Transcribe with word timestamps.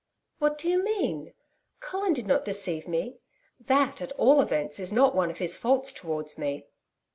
'What 0.39 0.57
do 0.57 0.67
you 0.67 0.83
mean? 0.83 1.35
Colin 1.79 2.13
did 2.13 2.25
not 2.25 2.43
deceive 2.43 2.87
me. 2.87 3.19
That, 3.59 4.01
at 4.01 4.11
all 4.13 4.41
events, 4.41 4.79
is 4.79 4.91
not 4.91 5.13
one 5.13 5.29
of 5.29 5.37
his 5.37 5.55
faults 5.55 5.91
towards 5.91 6.39
me.' 6.39 6.65